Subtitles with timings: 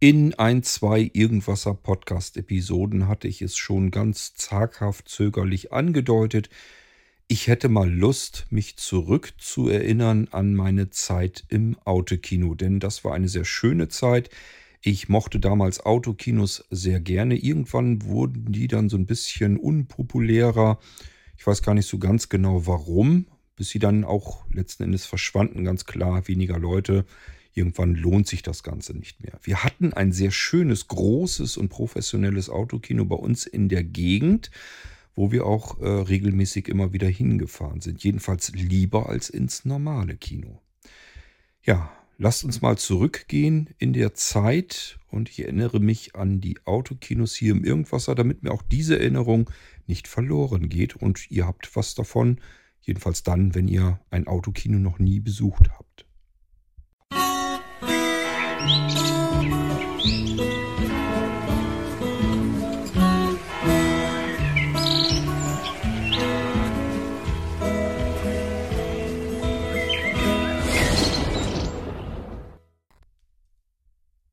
[0.00, 6.50] In ein, zwei Irgendwasser Podcast-Episoden hatte ich es schon ganz zaghaft zögerlich angedeutet.
[7.26, 13.28] Ich hätte mal Lust, mich zurückzuerinnern an meine Zeit im Autokino, denn das war eine
[13.28, 14.30] sehr schöne Zeit.
[14.82, 17.34] Ich mochte damals Autokinos sehr gerne.
[17.36, 20.78] Irgendwann wurden die dann so ein bisschen unpopulärer.
[21.36, 23.26] Ich weiß gar nicht so ganz genau warum,
[23.56, 27.04] bis sie dann auch letzten Endes verschwanden, ganz klar, weniger Leute.
[27.58, 29.38] Irgendwann lohnt sich das Ganze nicht mehr.
[29.42, 34.52] Wir hatten ein sehr schönes, großes und professionelles Autokino bei uns in der Gegend,
[35.16, 38.04] wo wir auch äh, regelmäßig immer wieder hingefahren sind.
[38.04, 40.62] Jedenfalls lieber als ins normale Kino.
[41.64, 47.34] Ja, lasst uns mal zurückgehen in der Zeit und ich erinnere mich an die Autokinos
[47.34, 49.50] hier im Irgendwasser, damit mir auch diese Erinnerung
[49.88, 52.40] nicht verloren geht und ihr habt was davon,
[52.82, 56.07] jedenfalls dann, wenn ihr ein Autokino noch nie besucht habt.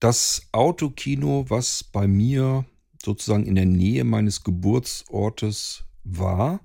[0.05, 2.63] Das Autokino, was bei mir
[3.03, 6.59] sozusagen in der Nähe meines Geburtsortes war,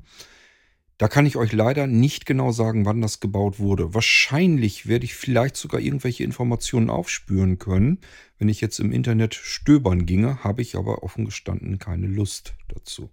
[1.01, 3.95] da kann ich euch leider nicht genau sagen, wann das gebaut wurde.
[3.95, 8.01] Wahrscheinlich werde ich vielleicht sogar irgendwelche Informationen aufspüren können.
[8.37, 13.09] Wenn ich jetzt im Internet stöbern ginge, habe ich aber offen gestanden keine Lust dazu.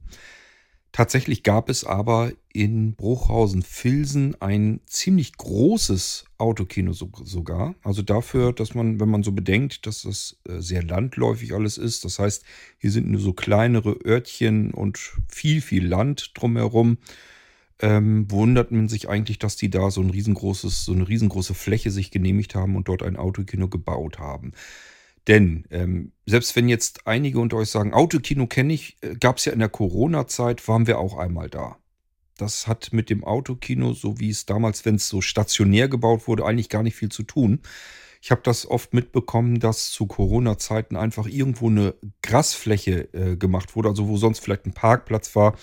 [0.92, 7.76] Tatsächlich gab es aber in Bruchhausen-Filsen ein ziemlich großes Autokino sogar.
[7.84, 12.04] Also dafür, dass man, wenn man so bedenkt, dass das äh, sehr landläufig alles ist.
[12.04, 12.44] Das heißt,
[12.80, 15.00] hier sind nur so kleinere Örtchen und
[15.30, 16.98] viel, viel Land drumherum
[17.80, 21.92] ähm, wundert man sich eigentlich, dass die da so ein riesengroßes, so eine riesengroße Fläche
[21.92, 24.53] sich genehmigt haben und dort ein Autokino gebaut haben.
[25.28, 29.45] Denn ähm, selbst wenn jetzt einige unter euch sagen, Autokino kenne ich, äh, gab es
[29.45, 31.78] ja in der Corona-Zeit, waren wir auch einmal da.
[32.38, 36.46] Das hat mit dem Autokino, so wie es damals, wenn es so stationär gebaut wurde,
[36.46, 37.62] eigentlich gar nicht viel zu tun.
[38.22, 43.90] Ich habe das oft mitbekommen, dass zu Corona-Zeiten einfach irgendwo eine Grasfläche äh, gemacht wurde,
[43.90, 45.57] also wo sonst vielleicht ein Parkplatz war,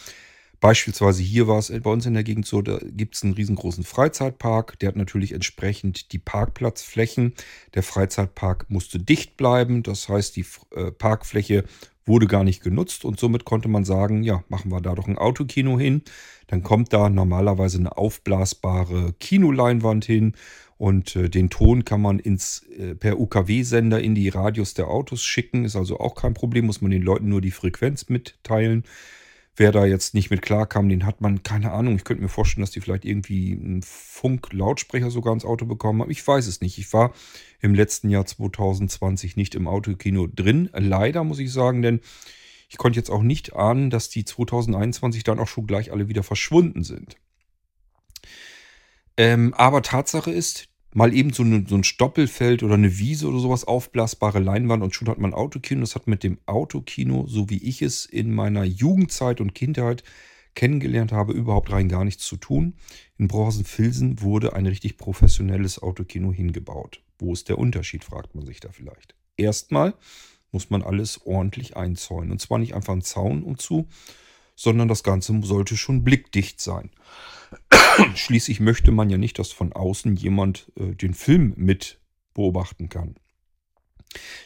[0.65, 3.85] Beispielsweise hier war es bei uns in der Gegend so, da gibt es einen riesengroßen
[3.85, 4.79] Freizeitpark.
[4.79, 7.35] Der hat natürlich entsprechend die Parkplatzflächen.
[7.75, 9.83] Der Freizeitpark musste dicht bleiben.
[9.83, 11.65] Das heißt, die äh, Parkfläche
[12.07, 15.19] wurde gar nicht genutzt und somit konnte man sagen, ja, machen wir da doch ein
[15.19, 16.01] Autokino hin.
[16.47, 20.33] Dann kommt da normalerweise eine aufblasbare Kinoleinwand hin
[20.79, 25.25] und äh, den Ton kann man ins, äh, per UKW-Sender in die Radios der Autos
[25.25, 25.67] schicken.
[25.67, 28.85] Ist also auch kein Problem, muss man den Leuten nur die Frequenz mitteilen.
[29.57, 31.95] Wer da jetzt nicht mit klarkam, den hat man, keine Ahnung.
[31.95, 36.11] Ich könnte mir vorstellen, dass die vielleicht irgendwie einen Funk-Lautsprecher sogar ins Auto bekommen haben.
[36.11, 36.77] Ich weiß es nicht.
[36.79, 37.13] Ich war
[37.61, 40.71] im letzten Jahr 2020 nicht im Autokino drin.
[40.73, 42.01] Leider muss ich sagen, denn
[42.69, 46.25] ich konnte jetzt auch nicht ahnen, dass die 2021 dann auch schon gleich alle wieder
[46.25, 47.17] verschwunden sind.
[49.17, 53.41] Ähm, aber Tatsache ist, mal eben so, eine, so ein Stoppelfeld oder eine Wiese oder
[53.41, 55.81] sowas, aufblasbare Leinwand und schon hat man Autokino.
[55.81, 60.05] Das hat mit dem Autokino, so wie ich es in meiner Jugendzeit und Kindheit
[60.55, 62.75] kennengelernt habe, überhaupt rein gar nichts zu tun.
[63.19, 67.03] In Bronzenfilsen wurde ein richtig professionelles Autokino hingebaut.
[67.19, 69.17] Wo ist der Unterschied, fragt man sich da vielleicht.
[69.37, 69.95] Erstmal
[70.53, 72.31] muss man alles ordentlich einzäunen.
[72.31, 73.89] Und zwar nicht einfach einen Zaun umzu,
[74.55, 76.91] sondern das Ganze sollte schon blickdicht sein.
[78.15, 82.01] Schließlich möchte man ja nicht, dass von außen jemand äh, den Film mit
[82.35, 83.15] beobachten kann.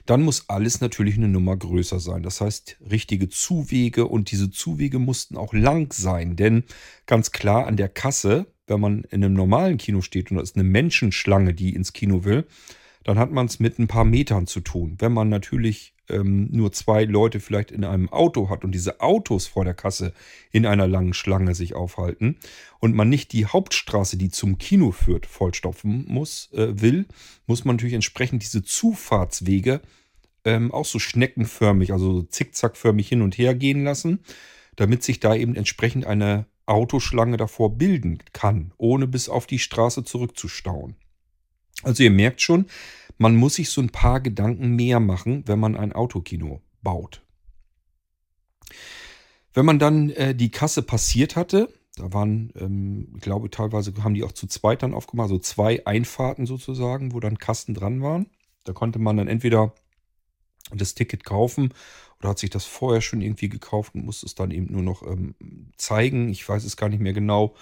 [0.06, 2.22] Dann muss alles natürlich eine Nummer größer sein.
[2.22, 6.36] Das heißt, richtige Zuwege und diese Zuwege mussten auch lang sein.
[6.36, 6.64] Denn
[7.06, 10.56] ganz klar an der Kasse, wenn man in einem normalen Kino steht und da ist
[10.56, 12.46] eine Menschenschlange, die ins Kino will,
[13.08, 14.96] dann hat man es mit ein paar Metern zu tun.
[14.98, 19.46] Wenn man natürlich ähm, nur zwei Leute vielleicht in einem Auto hat und diese Autos
[19.46, 20.12] vor der Kasse
[20.52, 22.36] in einer langen Schlange sich aufhalten
[22.80, 27.06] und man nicht die Hauptstraße, die zum Kino führt, vollstopfen muss, äh, will,
[27.46, 29.80] muss man natürlich entsprechend diese Zufahrtswege
[30.44, 34.18] ähm, auch so schneckenförmig, also zickzackförmig hin und her gehen lassen,
[34.76, 40.04] damit sich da eben entsprechend eine Autoschlange davor bilden kann, ohne bis auf die Straße
[40.04, 40.96] zurückzustauen.
[41.84, 42.66] Also ihr merkt schon,
[43.18, 47.22] man muss sich so ein paar Gedanken mehr machen, wenn man ein Autokino baut.
[49.52, 54.14] Wenn man dann äh, die Kasse passiert hatte, da waren, ähm, ich glaube, teilweise haben
[54.14, 58.26] die auch zu zweit dann aufgemacht, so zwei Einfahrten sozusagen, wo dann Kasten dran waren.
[58.64, 59.74] Da konnte man dann entweder
[60.72, 61.74] das Ticket kaufen
[62.20, 65.02] oder hat sich das vorher schon irgendwie gekauft und musste es dann eben nur noch
[65.02, 65.34] ähm,
[65.76, 66.28] zeigen.
[66.28, 67.54] Ich weiß es gar nicht mehr genau.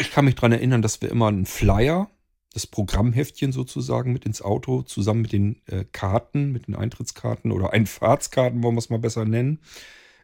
[0.00, 2.10] Ich kann mich daran erinnern, dass wir immer einen Flyer
[2.52, 7.72] das Programmheftchen sozusagen mit ins Auto, zusammen mit den äh, Karten, mit den Eintrittskarten oder
[7.72, 9.60] Einfahrtskarten, wollen wir es mal besser nennen,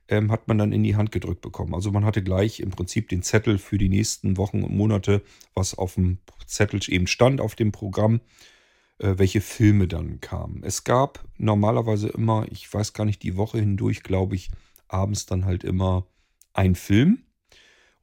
[0.08, 1.74] ähm, hat man dann in die Hand gedrückt bekommen.
[1.74, 5.22] Also man hatte gleich im Prinzip den Zettel für die nächsten Wochen und Monate,
[5.54, 8.20] was auf dem Zettel eben stand auf dem Programm,
[8.98, 10.62] äh, welche Filme dann kamen.
[10.62, 14.50] Es gab normalerweise immer, ich weiß gar nicht, die Woche hindurch, glaube ich,
[14.88, 16.06] abends dann halt immer
[16.52, 17.24] ein Film.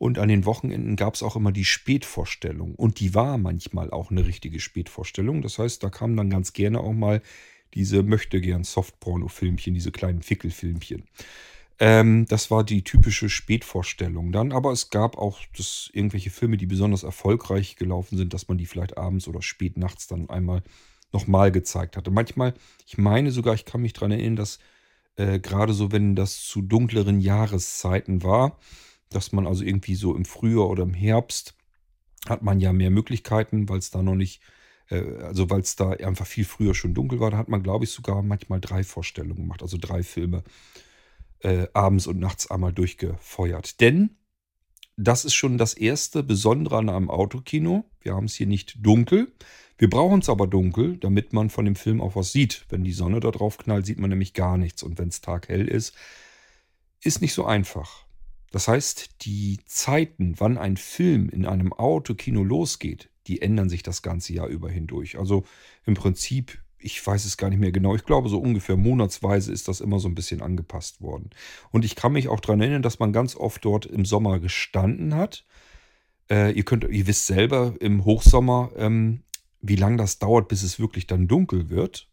[0.01, 2.73] Und an den Wochenenden gab es auch immer die Spätvorstellung.
[2.73, 5.43] Und die war manchmal auch eine richtige Spätvorstellung.
[5.43, 7.21] Das heißt, da kamen dann ganz gerne auch mal
[7.75, 11.03] diese möchte gern Softporno-Filmchen, diese kleinen Fickelfilmchen.
[11.77, 14.53] Ähm, das war die typische Spätvorstellung dann.
[14.53, 18.65] Aber es gab auch das, irgendwelche Filme, die besonders erfolgreich gelaufen sind, dass man die
[18.65, 20.63] vielleicht abends oder spät nachts dann einmal
[21.13, 22.09] nochmal gezeigt hatte.
[22.09, 22.55] Manchmal,
[22.87, 24.57] ich meine sogar, ich kann mich daran erinnern, dass
[25.15, 28.57] äh, gerade so, wenn das zu dunkleren Jahreszeiten war,
[29.11, 31.55] dass man also irgendwie so im Frühjahr oder im Herbst
[32.27, 34.41] hat man ja mehr Möglichkeiten, weil es da noch nicht,
[34.89, 37.31] äh, also weil es da einfach viel früher schon dunkel war.
[37.31, 40.43] Da hat man, glaube ich, sogar manchmal drei Vorstellungen gemacht, also drei Filme
[41.39, 43.81] äh, abends und nachts einmal durchgefeuert.
[43.81, 44.17] Denn
[44.97, 47.85] das ist schon das erste Besondere an einem Autokino.
[48.01, 49.31] Wir haben es hier nicht dunkel.
[49.77, 52.65] Wir brauchen es aber dunkel, damit man von dem Film auch was sieht.
[52.69, 54.83] Wenn die Sonne da drauf knallt, sieht man nämlich gar nichts.
[54.83, 55.95] Und wenn es taghell ist,
[57.01, 58.05] ist nicht so einfach.
[58.51, 64.01] Das heißt, die Zeiten, wann ein Film in einem Autokino losgeht, die ändern sich das
[64.01, 65.17] ganze Jahr über hindurch.
[65.17, 65.43] Also
[65.85, 69.67] im Prinzip, ich weiß es gar nicht mehr genau, ich glaube so ungefähr monatsweise ist
[69.67, 71.29] das immer so ein bisschen angepasst worden.
[71.71, 75.15] Und ich kann mich auch daran erinnern, dass man ganz oft dort im Sommer gestanden
[75.15, 75.45] hat.
[76.29, 79.23] Äh, ihr könnt, ihr wisst selber im Hochsommer, ähm,
[79.61, 82.09] wie lange das dauert, bis es wirklich dann dunkel wird.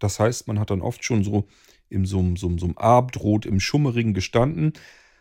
[0.00, 1.46] Das heißt, man hat dann oft schon so
[1.88, 4.72] in so, so, so einem Abendrot im Schummerigen gestanden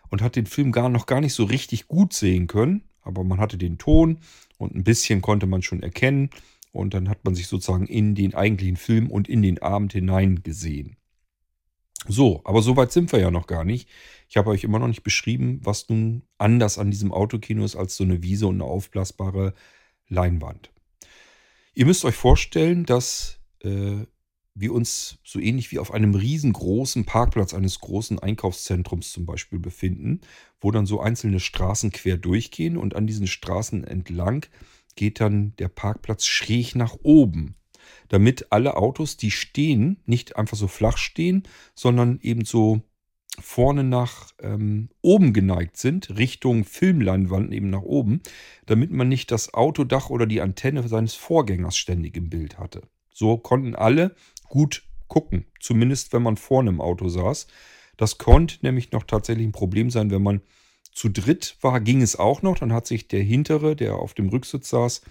[0.09, 2.83] und hat den Film gar noch gar nicht so richtig gut sehen können.
[3.01, 4.19] Aber man hatte den Ton
[4.57, 6.29] und ein bisschen konnte man schon erkennen.
[6.71, 10.43] Und dann hat man sich sozusagen in den eigentlichen Film und in den Abend hinein
[10.43, 10.97] gesehen.
[12.07, 13.89] So, aber so weit sind wir ja noch gar nicht.
[14.29, 17.95] Ich habe euch immer noch nicht beschrieben, was nun anders an diesem Autokino ist als
[17.95, 19.53] so eine Wiese und eine aufblasbare
[20.07, 20.71] Leinwand.
[21.73, 24.05] Ihr müsst euch vorstellen, dass äh,
[24.55, 30.21] wir uns so ähnlich wie auf einem riesengroßen Parkplatz eines großen Einkaufszentrums zum Beispiel befinden,
[30.61, 34.45] wo dann so einzelne Straßen quer durchgehen und an diesen Straßen entlang
[34.95, 37.55] geht dann der Parkplatz schräg nach oben,
[38.07, 41.43] damit alle Autos, die stehen, nicht einfach so flach stehen,
[41.75, 42.81] sondern eben so
[43.37, 48.21] vorne nach ähm, oben geneigt sind, Richtung Filmleinwand eben nach oben,
[48.65, 52.83] damit man nicht das Autodach oder die Antenne seines Vorgängers ständig im Bild hatte.
[53.13, 54.15] So konnten alle
[54.47, 57.47] gut gucken, zumindest wenn man vorne im Auto saß.
[57.97, 60.41] Das konnte nämlich noch tatsächlich ein Problem sein, wenn man
[60.91, 62.57] zu dritt war, ging es auch noch.
[62.57, 65.01] Dann hat sich der hintere, der auf dem Rücksitz saß,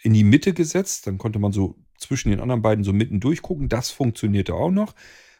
[0.00, 1.06] in die Mitte gesetzt.
[1.06, 3.68] Dann konnte man so zwischen den anderen beiden so mitten durchgucken.
[3.68, 4.94] Das funktionierte auch noch.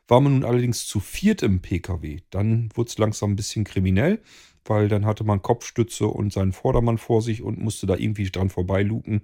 [0.09, 4.23] War man nun allerdings zu viert im Pkw, dann wurde es langsam ein bisschen kriminell,
[4.65, 8.49] weil dann hatte man Kopfstütze und seinen Vordermann vor sich und musste da irgendwie dran
[8.49, 9.23] vorbeiluken.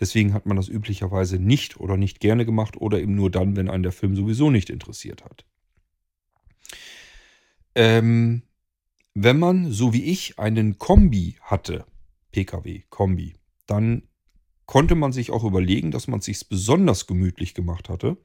[0.00, 3.70] Deswegen hat man das üblicherweise nicht oder nicht gerne gemacht oder eben nur dann, wenn
[3.70, 5.44] einen der Film sowieso nicht interessiert hat.
[7.74, 8.42] Ähm,
[9.14, 11.86] wenn man, so wie ich, einen Kombi hatte,
[12.32, 13.34] Pkw, Kombi,
[13.66, 14.02] dann
[14.66, 18.16] konnte man sich auch überlegen, dass man es sich besonders gemütlich gemacht hatte.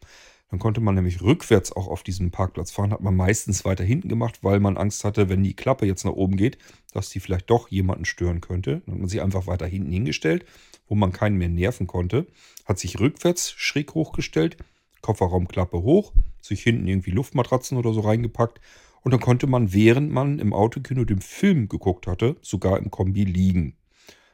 [0.49, 2.91] Dann konnte man nämlich rückwärts auch auf diesem Parkplatz fahren.
[2.91, 6.13] Hat man meistens weiter hinten gemacht, weil man Angst hatte, wenn die Klappe jetzt nach
[6.13, 6.57] oben geht,
[6.91, 8.81] dass die vielleicht doch jemanden stören könnte.
[8.85, 10.45] Dann hat man sie einfach weiter hinten hingestellt,
[10.89, 12.27] wo man keinen mehr nerven konnte.
[12.65, 14.57] Hat sich rückwärts schräg hochgestellt,
[15.01, 18.59] Kofferraumklappe hoch, sich hinten irgendwie Luftmatratzen oder so reingepackt.
[19.01, 23.23] Und dann konnte man, während man im Autokino den Film geguckt hatte, sogar im Kombi
[23.23, 23.77] liegen.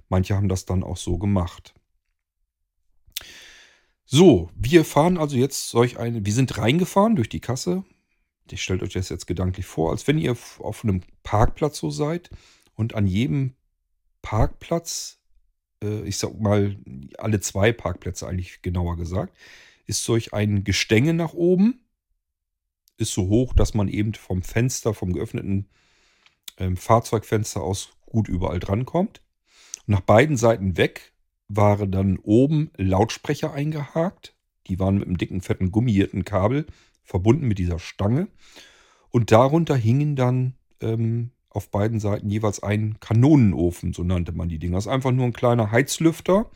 [0.09, 1.75] Manche haben das dann auch so gemacht.
[4.05, 6.25] So, wir fahren also jetzt solch eine.
[6.25, 7.83] Wir sind reingefahren durch die Kasse.
[8.50, 12.29] Ich stellt euch das jetzt gedanklich vor, als wenn ihr auf einem Parkplatz so seid
[12.75, 13.55] und an jedem
[14.21, 15.19] Parkplatz,
[15.82, 16.77] ich sag mal,
[17.17, 19.36] alle zwei Parkplätze eigentlich genauer gesagt,
[19.86, 21.82] ist solch ein Gestänge nach oben.
[22.98, 25.67] Ist so hoch, dass man eben vom Fenster, vom geöffneten
[26.58, 29.22] ähm, Fahrzeugfenster aus gut überall drankommt.
[29.86, 31.13] Und nach beiden Seiten weg
[31.48, 34.36] waren dann oben Lautsprecher eingehakt.
[34.67, 36.65] Die waren mit einem dicken, fetten, gummierten Kabel
[37.03, 38.27] verbunden mit dieser Stange.
[39.12, 44.59] Und darunter hingen dann ähm, auf beiden Seiten jeweils ein Kanonenofen, so nannte man die
[44.59, 44.77] Dinger.
[44.77, 46.50] Das ist einfach nur ein kleiner Heizlüfter,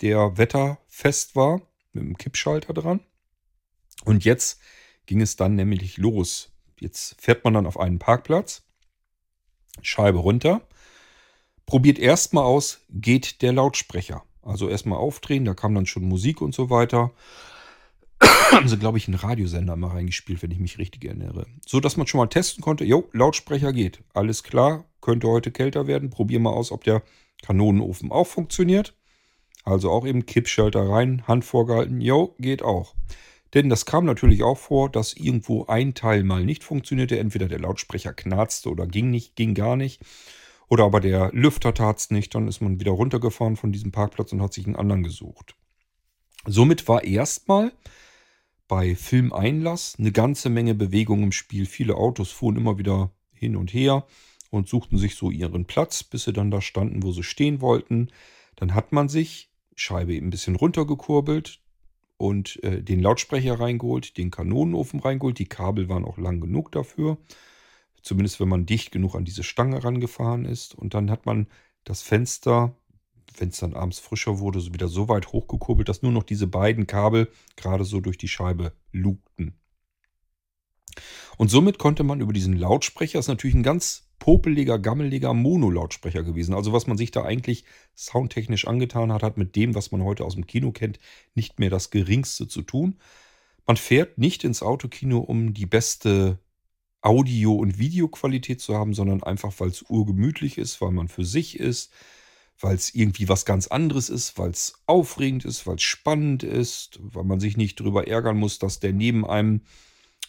[0.00, 3.00] der wetterfest war, mit einem Kippschalter dran.
[4.04, 4.60] Und jetzt
[5.06, 6.52] ging es dann nämlich los.
[6.78, 8.62] Jetzt fährt man dann auf einen Parkplatz,
[9.82, 10.62] Scheibe runter,
[11.66, 14.24] probiert erstmal aus, geht der Lautsprecher.
[14.42, 17.12] Also erstmal aufdrehen, da kam dann schon Musik und so weiter.
[18.52, 21.46] Haben sie, glaube ich, einen Radiosender mal reingespielt, wenn ich mich richtig erinnere.
[21.66, 24.02] So dass man schon mal testen konnte, jo, Lautsprecher geht.
[24.12, 26.10] Alles klar, könnte heute kälter werden.
[26.10, 27.02] Probier mal aus, ob der
[27.42, 28.94] Kanonenofen auch funktioniert.
[29.64, 32.94] Also auch eben Kippschalter rein, Hand vorgehalten, jo, geht auch.
[33.54, 37.18] Denn das kam natürlich auch vor, dass irgendwo ein Teil mal nicht funktionierte.
[37.18, 40.02] Entweder der Lautsprecher knarzte oder ging nicht, ging gar nicht.
[40.68, 42.34] Oder aber der Lüfter tat es nicht.
[42.34, 45.56] Dann ist man wieder runtergefahren von diesem Parkplatz und hat sich einen anderen gesucht.
[46.46, 47.72] Somit war erstmal
[48.70, 51.66] bei Filmeinlass eine ganze Menge Bewegung im Spiel.
[51.66, 54.06] Viele Autos fuhren immer wieder hin und her
[54.50, 58.10] und suchten sich so ihren Platz, bis sie dann da standen, wo sie stehen wollten.
[58.54, 61.60] Dann hat man sich Scheibe ein bisschen runtergekurbelt
[62.16, 65.40] und äh, den Lautsprecher reingeholt, den Kanonenofen reingeholt.
[65.40, 67.18] Die Kabel waren auch lang genug dafür.
[68.02, 70.76] Zumindest wenn man dicht genug an diese Stange rangefahren ist.
[70.76, 71.48] Und dann hat man
[71.82, 72.76] das Fenster
[73.38, 76.46] wenn es dann abends frischer wurde, so wieder so weit hochgekurbelt, dass nur noch diese
[76.46, 79.54] beiden Kabel gerade so durch die Scheibe lugten.
[81.38, 86.54] Und somit konnte man über diesen Lautsprecher, ist natürlich ein ganz popeliger, gammeliger Mono-Lautsprecher gewesen.
[86.54, 90.24] Also was man sich da eigentlich soundtechnisch angetan hat, hat mit dem, was man heute
[90.24, 90.98] aus dem Kino kennt,
[91.34, 92.98] nicht mehr das geringste zu tun.
[93.66, 96.38] Man fährt nicht ins Autokino, um die beste
[97.02, 101.58] Audio- und Videoqualität zu haben, sondern einfach, weil es urgemütlich ist, weil man für sich
[101.58, 101.92] ist,
[102.60, 106.98] weil es irgendwie was ganz anderes ist, weil es aufregend ist, weil es spannend ist,
[107.02, 109.62] weil man sich nicht darüber ärgern muss, dass der neben einem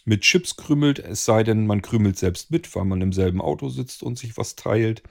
[0.04, 3.68] mit Chips krümelt, es sei denn, man krümelt selbst mit, weil man im selben Auto
[3.68, 5.02] sitzt und sich was teilt.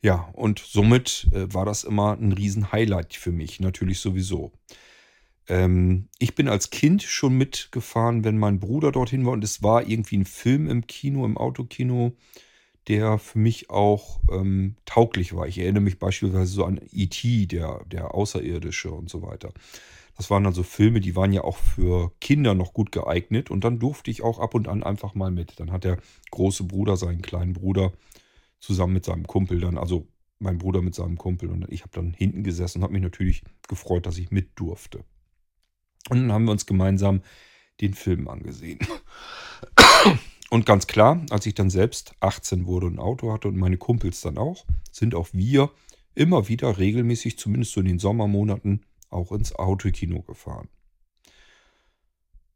[0.00, 4.52] Ja, und somit äh, war das immer ein Riesen-Highlight für mich, natürlich sowieso.
[5.48, 9.86] Ähm, ich bin als Kind schon mitgefahren, wenn mein Bruder dorthin war und es war
[9.86, 12.16] irgendwie ein Film im Kino, im Autokino
[12.88, 15.46] der für mich auch ähm, tauglich war.
[15.46, 19.52] Ich erinnere mich beispielsweise so an E.T., der, der Außerirdische und so weiter.
[20.16, 23.78] Das waren also Filme, die waren ja auch für Kinder noch gut geeignet und dann
[23.78, 25.60] durfte ich auch ab und an einfach mal mit.
[25.60, 25.98] Dann hat der
[26.32, 27.92] große Bruder seinen kleinen Bruder
[28.58, 30.08] zusammen mit seinem Kumpel dann, also
[30.40, 33.42] mein Bruder mit seinem Kumpel und ich habe dann hinten gesessen und habe mich natürlich
[33.68, 35.04] gefreut, dass ich mit durfte.
[36.10, 37.22] Und dann haben wir uns gemeinsam
[37.80, 38.80] den Film angesehen.
[40.50, 43.76] Und ganz klar, als ich dann selbst 18 wurde und ein Auto hatte und meine
[43.76, 45.70] Kumpels dann auch, sind auch wir
[46.14, 50.68] immer wieder regelmäßig, zumindest so in den Sommermonaten, auch ins Autokino gefahren.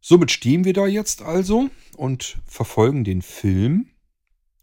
[0.01, 3.87] Somit stehen wir da jetzt also und verfolgen den Film.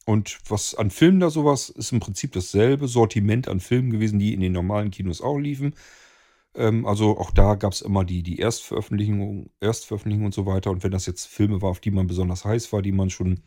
[0.05, 4.33] Und was an Filmen da sowas ist im Prinzip dasselbe Sortiment an Filmen gewesen, die
[4.33, 5.75] in den normalen Kinos auch liefen.
[6.55, 10.71] Ähm, also auch da gab es immer die, die Erstveröffentlichung, Erstveröffentlichung und so weiter.
[10.71, 13.41] Und wenn das jetzt Filme war, auf die man besonders heiß war, die man schon,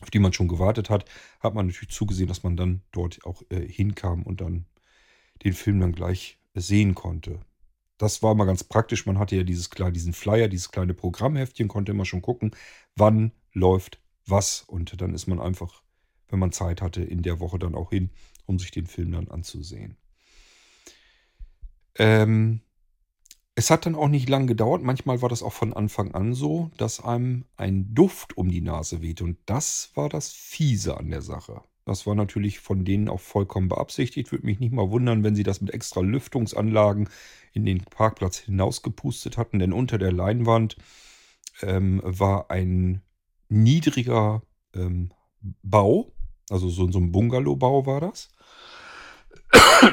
[0.00, 1.04] auf die man schon gewartet hat,
[1.40, 4.66] hat man natürlich zugesehen, dass man dann dort auch äh, hinkam und dann
[5.44, 7.40] den Film dann gleich sehen konnte.
[7.98, 9.06] Das war mal ganz praktisch.
[9.06, 12.52] Man hatte ja dieses diesen Flyer, dieses kleine Programmheftchen, konnte immer schon gucken,
[12.96, 14.62] wann läuft was.
[14.62, 15.82] Und dann ist man einfach,
[16.28, 18.10] wenn man Zeit hatte, in der Woche dann auch hin,
[18.46, 19.96] um sich den Film dann anzusehen.
[21.96, 22.60] Ähm,
[23.54, 24.82] es hat dann auch nicht lang gedauert.
[24.82, 29.02] Manchmal war das auch von Anfang an so, dass einem ein Duft um die Nase
[29.02, 29.24] wehte.
[29.24, 31.62] Und das war das Fiese an der Sache.
[31.84, 34.32] Das war natürlich von denen auch vollkommen beabsichtigt.
[34.32, 37.08] Würde mich nicht mal wundern, wenn sie das mit extra Lüftungsanlagen
[37.52, 39.58] in den Parkplatz hinausgepustet hatten.
[39.58, 40.76] Denn unter der Leinwand
[41.62, 43.02] ähm, war ein
[43.48, 44.42] niedriger
[44.74, 45.10] ähm,
[45.62, 46.12] Bau.
[46.48, 48.30] Also so, so ein Bungalowbau war das.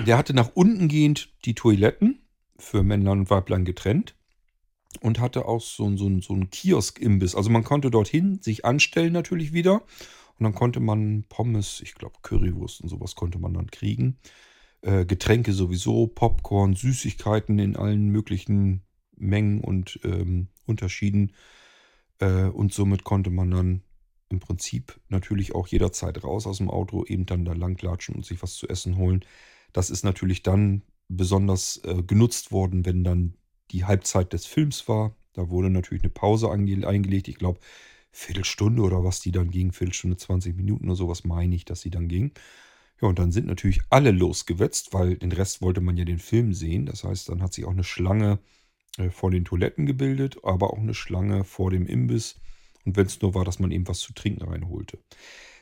[0.06, 2.22] Der hatte nach unten gehend die Toiletten
[2.58, 4.16] für Männlein und Weiblein getrennt
[5.02, 7.36] und hatte auch so, so, so einen Kiosk-Imbiss.
[7.36, 9.84] Also man konnte dorthin sich anstellen natürlich wieder
[10.38, 14.18] und dann konnte man Pommes, ich glaube Currywurst und sowas konnte man dann kriegen.
[14.82, 18.84] Äh, Getränke sowieso, Popcorn, Süßigkeiten in allen möglichen
[19.16, 21.34] Mengen und ähm, Unterschieden.
[22.20, 23.84] Äh, und somit konnte man dann
[24.30, 28.42] im Prinzip natürlich auch jederzeit raus aus dem Auto, eben dann da langlatschen und sich
[28.42, 29.24] was zu essen holen.
[29.74, 33.36] Das ist natürlich dann besonders äh, genutzt worden, wenn dann
[33.72, 35.16] die Halbzeit des Films war.
[35.34, 37.28] Da wurde natürlich eine Pause eingelegt.
[37.28, 37.60] Ich glaube,
[38.12, 41.92] Viertelstunde oder was die dann ging, Viertelstunde, 20 Minuten oder sowas meine ich, dass sie
[41.92, 42.32] dann ging.
[43.02, 46.54] Ja, und dann sind natürlich alle losgewetzt, weil den Rest wollte man ja den Film
[46.54, 46.88] sehen.
[46.88, 48.40] Das heißt, dann hat sich auch eine Schlange
[48.98, 52.40] äh, vor den Toiletten gebildet, aber auch eine Schlange vor dem Imbiss.
[52.88, 54.98] Und wenn es nur war, dass man eben was zu trinken reinholte.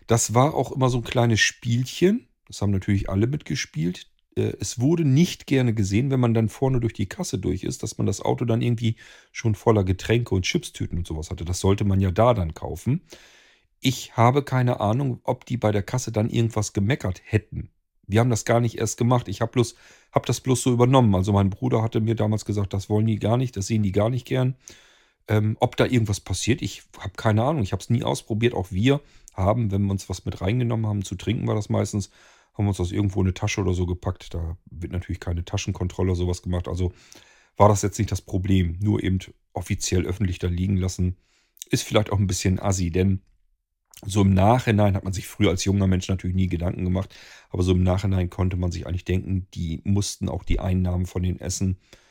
[0.06, 2.28] Das war auch immer so ein kleines Spielchen.
[2.48, 4.12] Das haben natürlich alle mitgespielt.
[4.36, 7.82] Äh, es wurde nicht gerne gesehen, wenn man dann vorne durch die Kasse durch ist,
[7.82, 8.98] dass man das Auto dann irgendwie
[9.32, 11.46] schon voller Getränke und Chipstüten und sowas hatte.
[11.46, 13.02] Das sollte man ja da dann kaufen.
[13.82, 17.72] Ich habe keine Ahnung, ob die bei der Kasse dann irgendwas gemeckert hätten.
[18.08, 19.28] wir haben das gar nicht erst gemacht.
[19.28, 19.60] Ich habe
[20.12, 21.16] hab das bloß so übernommen.
[21.16, 23.92] Also mein Bruder hatte mir damals gesagt, das wollen die gar nicht, das sehen die
[23.92, 24.56] gar nicht gern.
[25.28, 27.64] Ähm, ob da irgendwas passiert, ich habe keine Ahnung.
[27.64, 28.54] Ich habe es nie ausprobiert.
[28.54, 29.02] Auch wir
[29.34, 32.10] haben, wenn wir uns was mit reingenommen haben, zu trinken war das meistens,
[32.54, 34.34] haben wir uns das irgendwo in eine Tasche oder so gepackt.
[34.34, 36.68] Da wird natürlich keine Taschenkontrolle oder sowas gemacht.
[36.68, 36.94] Also
[37.58, 38.78] war das jetzt nicht das Problem.
[38.80, 39.20] Nur eben
[39.54, 41.18] offiziell öffentlich da liegen lassen.
[41.70, 43.22] Ist vielleicht auch ein bisschen assi, denn
[44.06, 47.16] so im Nachhinein hat man sich früher als junger Mensch natürlich nie Gedanken gemacht,
[47.50, 51.24] aber so im Nachhinein konnte man sich eigentlich denken, die mussten auch die Einnahmen von
[51.24, 52.05] den Essen, äh,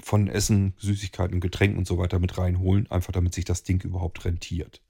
[0.00, 4.24] von Essen, Süßigkeiten, Getränken und so weiter mit reinholen, einfach damit sich das Ding überhaupt
[4.24, 4.80] rentiert.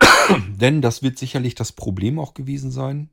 [0.48, 3.10] Denn das wird sicherlich das Problem auch gewesen sein,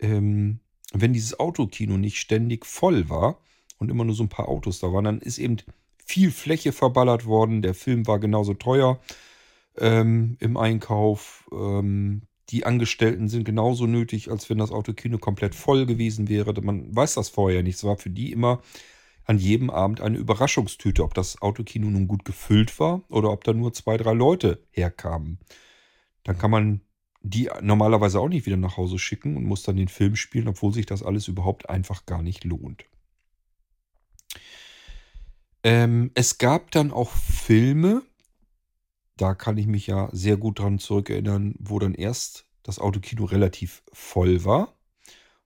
[0.00, 0.60] ähm,
[0.92, 3.40] wenn dieses Autokino nicht ständig voll war
[3.78, 5.58] und immer nur so ein paar Autos da waren, dann ist eben
[6.04, 7.62] viel Fläche verballert worden.
[7.62, 8.98] Der Film war genauso teuer
[9.76, 11.48] ähm, im Einkauf.
[11.52, 16.58] Ähm, die Angestellten sind genauso nötig, als wenn das Autokino komplett voll gewesen wäre.
[16.62, 17.76] Man weiß das vorher nicht.
[17.76, 18.62] Es war für die immer
[19.28, 23.52] an jedem Abend eine Überraschungstüte, ob das Autokino nun gut gefüllt war oder ob da
[23.52, 25.38] nur zwei, drei Leute herkamen.
[26.24, 26.80] Dann kann man
[27.20, 30.72] die normalerweise auch nicht wieder nach Hause schicken und muss dann den Film spielen, obwohl
[30.72, 32.86] sich das alles überhaupt einfach gar nicht lohnt.
[35.62, 38.02] Ähm, es gab dann auch Filme,
[39.18, 43.82] da kann ich mich ja sehr gut dran zurückerinnern, wo dann erst das Autokino relativ
[43.92, 44.77] voll war.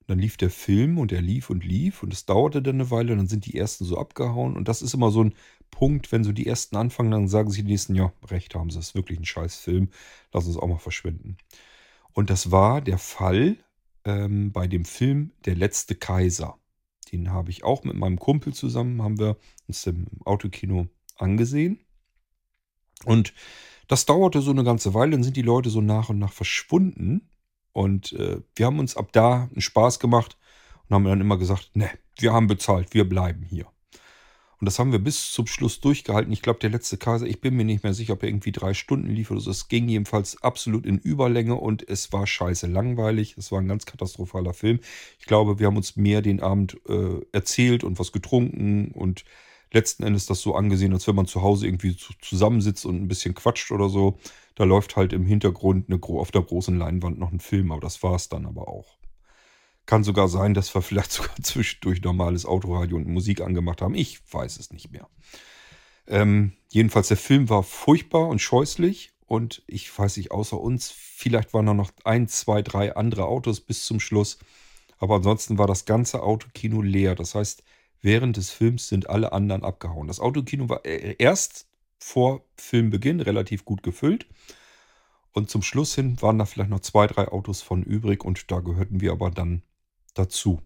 [0.03, 2.91] Und dann lief der Film und er lief und lief und es dauerte dann eine
[2.91, 4.57] Weile und dann sind die ersten so abgehauen.
[4.57, 5.35] Und das ist immer so ein
[5.71, 8.79] Punkt, wenn so die ersten anfangen, dann sagen sich die nächsten, ja, recht haben sie,
[8.79, 9.91] es ist wirklich ein scheiß Film,
[10.33, 11.37] lass uns auch mal verschwinden.
[12.13, 13.57] Und das war der Fall
[14.05, 16.59] ähm, bei dem Film Der letzte Kaiser.
[17.13, 19.37] Den habe ich auch mit meinem Kumpel zusammen, haben wir
[19.69, 21.79] uns im Autokino angesehen.
[23.05, 23.35] Und
[23.89, 27.29] das dauerte so eine ganze Weile, dann sind die Leute so nach und nach verschwunden.
[27.73, 30.37] Und äh, wir haben uns ab da einen Spaß gemacht
[30.89, 33.67] und haben dann immer gesagt, ne, wir haben bezahlt, wir bleiben hier.
[34.63, 36.33] Und das haben wir bis zum Schluss durchgehalten.
[36.33, 38.75] Ich glaube, der letzte Kaiser, ich bin mir nicht mehr sicher, ob er irgendwie drei
[38.75, 39.51] Stunden lief oder so.
[39.51, 43.37] Es ging jedenfalls absolut in Überlänge und es war scheiße langweilig.
[43.37, 44.79] Es war ein ganz katastrophaler Film.
[45.19, 49.25] Ich glaube, wir haben uns mehr den Abend äh, erzählt und was getrunken und
[49.73, 53.35] letzten Endes das so angesehen, als wenn man zu Hause irgendwie zusammensitzt und ein bisschen
[53.35, 54.19] quatscht oder so.
[54.55, 58.03] Da läuft halt im Hintergrund eine, auf der großen Leinwand noch ein Film, aber das
[58.03, 58.99] war es dann aber auch.
[59.87, 63.95] Kann sogar sein, dass wir vielleicht sogar zwischendurch normales Autoradio und Musik angemacht haben.
[63.95, 65.09] Ich weiß es nicht mehr.
[66.07, 69.13] Ähm, jedenfalls, der Film war furchtbar und scheußlich.
[69.27, 73.61] Und ich weiß nicht, außer uns, vielleicht waren da noch ein, zwei, drei andere Autos
[73.61, 74.39] bis zum Schluss.
[74.99, 77.15] Aber ansonsten war das ganze Autokino leer.
[77.15, 77.63] Das heißt,
[78.03, 80.09] während des Films sind alle anderen abgehauen.
[80.09, 81.67] Das Autokino war äh, erst
[81.99, 84.27] vor Filmbeginn relativ gut gefüllt.
[85.33, 88.61] Und zum Schluss hin waren da vielleicht noch zwei, drei Autos von übrig und da
[88.61, 89.63] gehörten wir aber dann
[90.15, 90.61] dazu.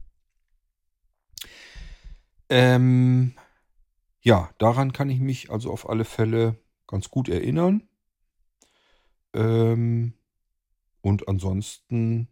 [2.49, 3.35] Ähm,
[4.23, 6.57] ja, daran kann ich mich also auf alle Fälle
[6.89, 7.83] ganz gut erinnern.
[9.35, 10.15] Ähm,
[11.01, 12.29] und ansonsten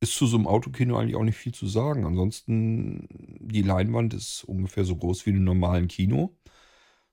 [0.00, 2.06] ist zu so einem Autokino eigentlich auch nicht viel zu sagen.
[2.06, 3.06] Ansonsten,
[3.40, 6.36] die Leinwand ist ungefähr so groß wie in einem normalen Kino.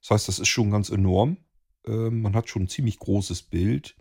[0.01, 1.37] Das heißt, das ist schon ganz enorm.
[1.85, 3.95] Ähm, man hat schon ein ziemlich großes Bild.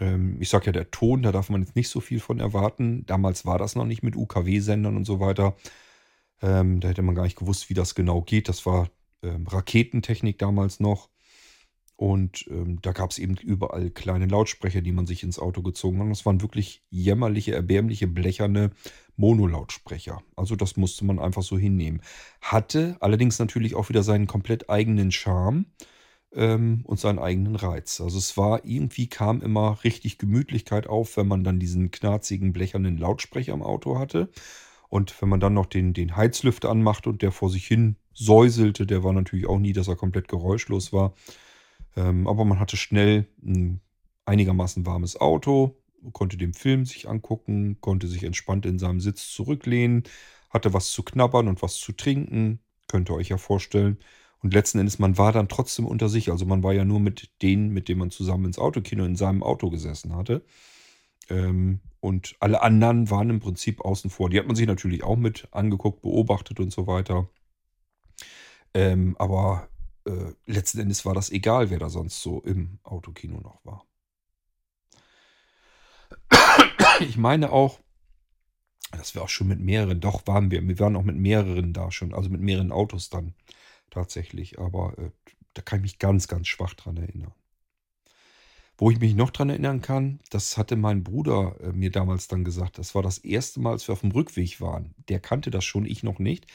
[0.00, 3.06] Ähm, ich sage ja, der Ton, da darf man jetzt nicht so viel von erwarten.
[3.06, 5.56] Damals war das noch nicht mit UKW-Sendern und so weiter.
[6.42, 8.48] Ähm, da hätte man gar nicht gewusst, wie das genau geht.
[8.48, 8.90] Das war
[9.22, 11.08] Raketentechnik damals noch.
[11.96, 16.00] Und ähm, da gab es eben überall kleine Lautsprecher, die man sich ins Auto gezogen
[16.00, 16.10] hat.
[16.10, 18.70] Das waren wirklich jämmerliche, erbärmliche, blecherne
[19.16, 20.20] Monolautsprecher.
[20.34, 22.02] Also das musste man einfach so hinnehmen.
[22.40, 25.66] Hatte allerdings natürlich auch wieder seinen komplett eigenen Charme
[26.34, 28.00] ähm, und seinen eigenen Reiz.
[28.00, 32.98] Also es war irgendwie kam immer richtig Gemütlichkeit auf, wenn man dann diesen knarzigen, blechernen
[32.98, 34.30] Lautsprecher im Auto hatte.
[34.88, 38.86] Und wenn man dann noch den, den Heizlüfter anmachte und der vor sich hin säuselte,
[38.86, 41.14] der war natürlich auch nie, dass er komplett geräuschlos war.
[41.96, 43.80] Ähm, aber man hatte schnell ein
[44.26, 45.76] einigermaßen warmes Auto,
[46.12, 50.04] konnte den Film sich angucken, konnte sich entspannt in seinem Sitz zurücklehnen,
[50.50, 53.98] hatte was zu knabbern und was zu trinken, könnt ihr euch ja vorstellen.
[54.40, 56.30] Und letzten Endes, man war dann trotzdem unter sich.
[56.30, 59.42] Also man war ja nur mit denen, mit denen man zusammen ins Autokino in seinem
[59.42, 60.44] Auto gesessen hatte.
[61.30, 64.28] Ähm, und alle anderen waren im Prinzip außen vor.
[64.28, 67.30] Die hat man sich natürlich auch mit angeguckt, beobachtet und so weiter.
[68.74, 69.68] Ähm, aber
[70.04, 73.84] äh, letzten Endes war das egal, wer da sonst so im Autokino noch war.
[77.00, 77.80] Ich meine auch,
[78.92, 81.90] dass wir auch schon mit mehreren, doch waren wir, wir waren auch mit mehreren da
[81.90, 83.34] schon, also mit mehreren Autos dann
[83.90, 84.58] tatsächlich.
[84.58, 85.10] Aber äh,
[85.54, 87.32] da kann ich mich ganz, ganz schwach dran erinnern.
[88.76, 92.44] Wo ich mich noch dran erinnern kann, das hatte mein Bruder äh, mir damals dann
[92.44, 92.78] gesagt.
[92.78, 94.94] Das war das erste Mal, als wir auf dem Rückweg waren.
[95.08, 96.46] Der kannte das schon, ich noch nicht.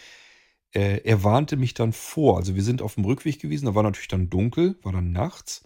[0.74, 2.38] Äh, er warnte mich dann vor.
[2.38, 5.64] Also wir sind auf dem Rückweg gewesen, da war natürlich dann dunkel, war dann nachts.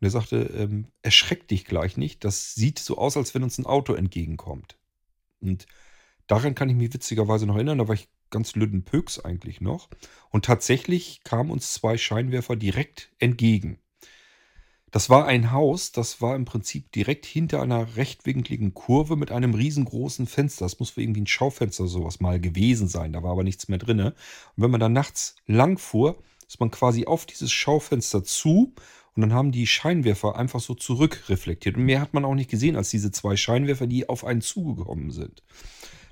[0.00, 2.24] Und er sagte, ähm, erschreck dich gleich nicht.
[2.24, 4.78] Das sieht so aus, als wenn uns ein Auto entgegenkommt.
[5.40, 5.66] Und
[6.26, 7.78] daran kann ich mich witzigerweise noch erinnern.
[7.78, 9.90] Da war ich ganz lüdenpöks eigentlich noch.
[10.30, 13.78] Und tatsächlich kamen uns zwei Scheinwerfer direkt entgegen.
[14.90, 19.54] Das war ein Haus, das war im Prinzip direkt hinter einer rechtwinkligen Kurve mit einem
[19.54, 20.64] riesengroßen Fenster.
[20.64, 23.12] Das muss irgendwie ein Schaufenster sowas mal gewesen sein.
[23.12, 24.00] Da war aber nichts mehr drin.
[24.00, 24.14] Und
[24.56, 28.74] wenn man dann nachts lang fuhr, ist man quasi auf dieses Schaufenster zu
[29.14, 31.76] und dann haben die Scheinwerfer einfach so zurückreflektiert.
[31.76, 35.10] Und mehr hat man auch nicht gesehen als diese zwei Scheinwerfer, die auf einen zugekommen
[35.10, 35.42] sind.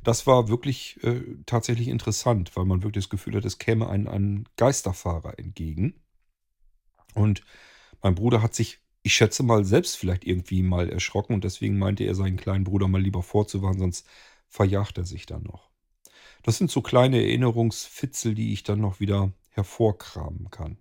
[0.04, 4.08] Das war wirklich äh, tatsächlich interessant, weil man wirklich das Gefühl hat, es käme ein,
[4.08, 5.94] ein Geisterfahrer entgegen.
[7.14, 7.42] Und
[8.02, 12.04] mein Bruder hat sich, ich schätze mal, selbst vielleicht irgendwie mal erschrocken und deswegen meinte
[12.04, 14.06] er, seinen kleinen Bruder mal lieber vorzuwarnen, sonst
[14.48, 15.70] verjagt er sich dann noch.
[16.42, 20.78] Das sind so kleine Erinnerungsfitzel, die ich dann noch wieder hervorkramen kann.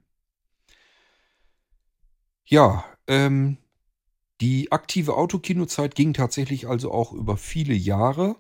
[2.46, 3.58] Ja, ähm,
[4.42, 8.38] die aktive Autokinozeit ging tatsächlich also auch über viele Jahre.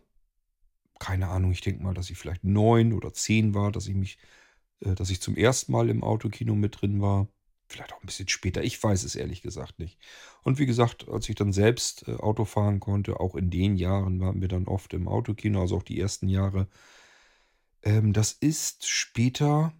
[0.99, 4.17] Keine Ahnung, ich denke mal, dass ich vielleicht neun oder zehn war, dass ich mich,
[4.81, 7.27] äh, dass ich zum ersten Mal im Autokino mit drin war.
[7.67, 8.63] Vielleicht auch ein bisschen später.
[8.63, 9.99] Ich weiß es ehrlich gesagt nicht.
[10.41, 14.19] Und wie gesagt, als ich dann selbst äh, Auto fahren konnte, auch in den Jahren
[14.21, 16.67] waren wir dann oft im Autokino, also auch die ersten Jahre.
[17.83, 19.73] Ähm, das ist später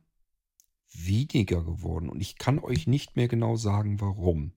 [0.93, 2.09] weniger geworden.
[2.09, 4.53] Und ich kann euch nicht mehr genau sagen, warum.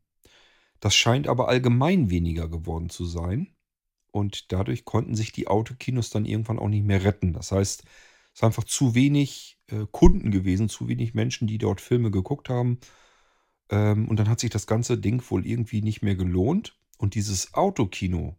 [0.81, 3.55] Das scheint aber allgemein weniger geworden zu sein.
[4.13, 7.33] Und dadurch konnten sich die Autokinos dann irgendwann auch nicht mehr retten.
[7.33, 11.81] Das heißt, es ist einfach zu wenig äh, Kunden gewesen, zu wenig Menschen, die dort
[11.81, 12.79] Filme geguckt haben.
[13.71, 16.77] Ähm, und dann hat sich das ganze Ding wohl irgendwie nicht mehr gelohnt.
[16.99, 18.37] Und dieses Autokino,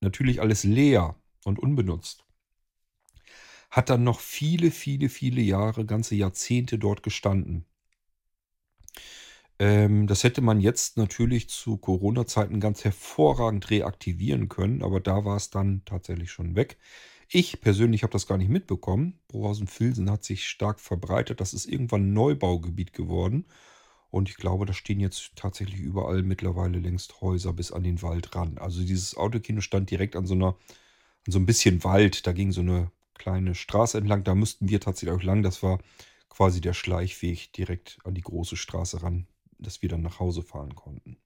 [0.00, 2.24] natürlich alles leer und unbenutzt,
[3.70, 7.64] hat dann noch viele, viele, viele Jahre, ganze Jahrzehnte dort gestanden.
[9.58, 15.36] Ähm, das hätte man jetzt natürlich zu Corona-Zeiten ganz hervorragend reaktivieren können, aber da war
[15.36, 16.78] es dann tatsächlich schon weg.
[17.28, 19.18] Ich persönlich habe das gar nicht mitbekommen.
[19.28, 21.40] Brohausen-Filsen hat sich stark verbreitet.
[21.40, 23.46] Das ist irgendwann Neubaugebiet geworden.
[24.10, 28.34] Und ich glaube, da stehen jetzt tatsächlich überall mittlerweile längst Häuser bis an den Wald
[28.34, 28.58] ran.
[28.58, 30.56] Also dieses Autokino stand direkt an so einer,
[31.26, 32.26] an so ein bisschen Wald.
[32.26, 34.24] Da ging so eine kleine Straße entlang.
[34.24, 35.42] Da müssten wir tatsächlich auch lang.
[35.42, 35.80] Das war
[36.28, 39.26] quasi der Schleichweg direkt an die große Straße ran,
[39.58, 41.16] dass wir dann nach Hause fahren konnten.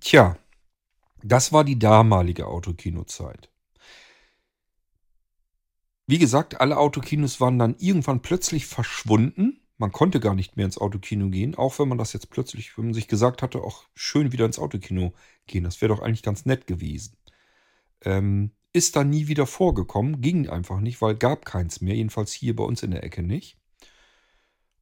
[0.00, 0.36] Tja,
[1.22, 3.50] das war die damalige Autokinozeit.
[6.06, 9.60] Wie gesagt, alle Autokinos waren dann irgendwann plötzlich verschwunden.
[9.76, 12.86] Man konnte gar nicht mehr ins Autokino gehen, auch wenn man das jetzt plötzlich, wenn
[12.86, 15.12] man sich gesagt hatte, auch schön wieder ins Autokino
[15.46, 15.64] gehen.
[15.64, 17.16] Das wäre doch eigentlich ganz nett gewesen.
[18.02, 22.54] Ähm, ist da nie wieder vorgekommen, ging einfach nicht, weil gab keins mehr, jedenfalls hier
[22.54, 23.58] bei uns in der Ecke nicht.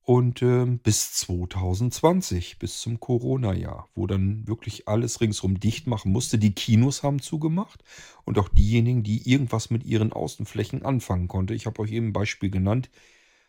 [0.06, 6.36] Und äh, bis 2020, bis zum Corona-Jahr, wo dann wirklich alles ringsum dicht machen musste.
[6.36, 7.82] Die Kinos haben zugemacht
[8.26, 11.54] und auch diejenigen, die irgendwas mit ihren Außenflächen anfangen konnte.
[11.54, 12.90] Ich habe euch eben ein Beispiel genannt.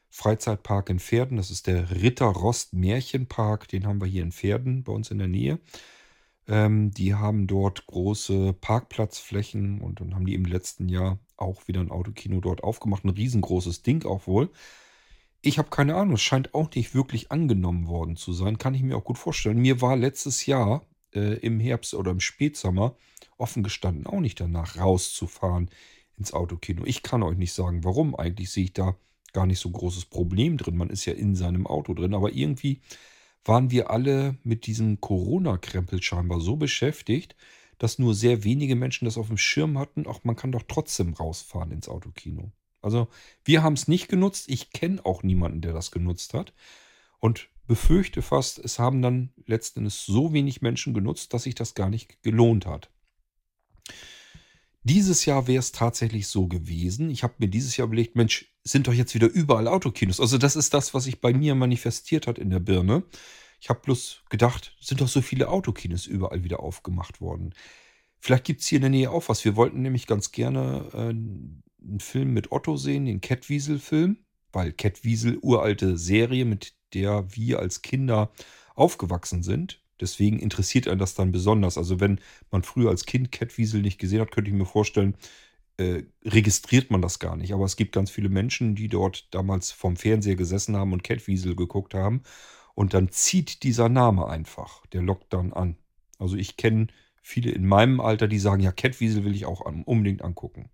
[0.10, 4.94] Freizeitpark in Pferden, das ist der Ritterrost Märchenpark, den haben wir hier in Pferden bei
[4.94, 5.60] uns in der Nähe.
[6.48, 11.82] Ähm, die haben dort große Parkplatzflächen und dann haben die im letzten Jahr auch wieder
[11.82, 13.04] ein Autokino dort aufgemacht.
[13.04, 14.50] Ein riesengroßes Ding auch wohl.
[15.46, 18.58] Ich habe keine Ahnung, es scheint auch nicht wirklich angenommen worden zu sein.
[18.58, 19.60] Kann ich mir auch gut vorstellen.
[19.60, 22.96] Mir war letztes Jahr äh, im Herbst oder im Spätsommer
[23.38, 25.70] offen gestanden, auch nicht danach rauszufahren
[26.18, 26.84] ins Autokino.
[26.86, 28.16] Ich kann euch nicht sagen, warum.
[28.16, 28.96] Eigentlich sehe ich da
[29.34, 30.78] gar nicht so ein großes Problem drin.
[30.78, 32.16] Man ist ja in seinem Auto drin.
[32.16, 32.82] Aber irgendwie
[33.44, 37.36] waren wir alle mit diesem Corona-Krempel scheinbar so beschäftigt,
[37.78, 40.08] dass nur sehr wenige Menschen das auf dem Schirm hatten.
[40.08, 42.52] Auch man kann doch trotzdem rausfahren ins Autokino.
[42.86, 43.08] Also
[43.44, 44.46] wir haben es nicht genutzt.
[44.48, 46.54] Ich kenne auch niemanden, der das genutzt hat.
[47.20, 51.74] Und befürchte fast, es haben dann letzten Endes so wenig Menschen genutzt, dass sich das
[51.74, 52.92] gar nicht gelohnt hat.
[54.84, 57.10] Dieses Jahr wäre es tatsächlich so gewesen.
[57.10, 60.20] Ich habe mir dieses Jahr überlegt, Mensch, sind doch jetzt wieder überall Autokinos.
[60.20, 63.04] Also das ist das, was sich bei mir manifestiert hat in der Birne.
[63.60, 67.56] Ich habe bloß gedacht, sind doch so viele Autokinos überall wieder aufgemacht worden.
[68.20, 69.44] Vielleicht gibt es hier in der Nähe auch was.
[69.44, 71.16] Wir wollten nämlich ganz gerne äh,
[71.88, 74.18] einen Film mit Otto sehen, den Catwiesel-Film,
[74.52, 78.32] weil Catwiesel uralte Serie, mit der wir als Kinder
[78.76, 79.82] aufgewachsen sind.
[80.00, 81.78] Deswegen interessiert einen das dann besonders.
[81.78, 82.20] Also wenn
[82.52, 85.16] man früher als Kind Catwiesel nicht gesehen hat, könnte ich mir vorstellen,
[85.78, 87.54] äh, registriert man das gar nicht.
[87.54, 91.56] Aber es gibt ganz viele Menschen, die dort damals vom Fernseher gesessen haben und Catwiesel
[91.56, 92.24] geguckt haben.
[92.76, 95.78] Und dann zieht dieser Name einfach, der lockt dann an.
[96.20, 96.88] Also ich kenne
[97.22, 100.70] viele in meinem Alter, die sagen, ja, Catwiesel will ich auch unbedingt angucken.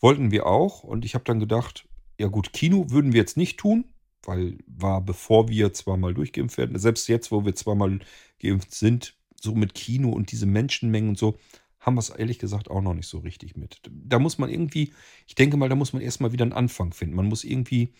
[0.00, 3.58] Wollten wir auch und ich habe dann gedacht, ja gut, Kino würden wir jetzt nicht
[3.58, 3.86] tun,
[4.22, 8.00] weil war bevor wir zweimal durchgeimpft werden, selbst jetzt, wo wir zweimal
[8.38, 11.38] geimpft sind, so mit Kino und diese Menschenmengen und so,
[11.80, 13.80] haben wir es ehrlich gesagt auch noch nicht so richtig mit.
[13.90, 14.92] Da muss man irgendwie,
[15.26, 17.14] ich denke mal, da muss man erstmal wieder einen Anfang finden.
[17.14, 17.92] Man muss irgendwie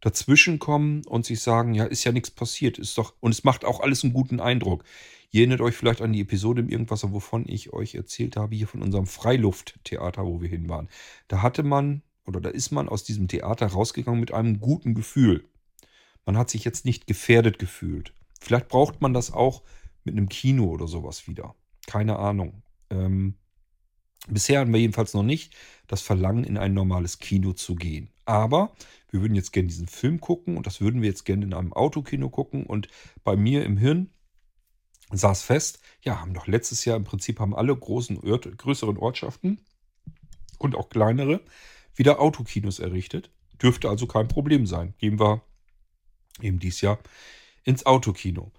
[0.00, 3.64] dazwischen kommen und sich sagen, ja, ist ja nichts passiert, ist doch, und es macht
[3.64, 4.84] auch alles einen guten Eindruck.
[5.30, 8.66] Ihr erinnert euch vielleicht an die Episode im Irgendwas, wovon ich euch erzählt habe, hier
[8.66, 10.88] von unserem Freilufttheater, wo wir hin waren.
[11.28, 15.44] Da hatte man, oder da ist man aus diesem Theater rausgegangen mit einem guten Gefühl.
[16.26, 18.12] Man hat sich jetzt nicht gefährdet gefühlt.
[18.40, 19.62] Vielleicht braucht man das auch
[20.04, 21.54] mit einem Kino oder sowas wieder.
[21.86, 22.62] Keine Ahnung.
[22.90, 23.34] Ähm,
[24.28, 25.54] bisher hatten wir jedenfalls noch nicht
[25.86, 28.10] das Verlangen, in ein normales Kino zu gehen.
[28.30, 28.70] Aber
[29.10, 31.72] wir würden jetzt gerne diesen Film gucken und das würden wir jetzt gerne in einem
[31.72, 32.64] Autokino gucken.
[32.64, 32.86] Und
[33.24, 34.08] bei mir im Hirn
[35.10, 39.60] saß fest, ja, haben doch letztes Jahr im Prinzip haben alle großen, größeren Ortschaften
[40.58, 41.40] und auch kleinere
[41.96, 43.32] wieder Autokinos errichtet.
[43.60, 44.94] Dürfte also kein Problem sein.
[44.98, 45.42] Gehen wir
[46.40, 47.00] eben dieses Jahr
[47.64, 48.52] ins Autokino.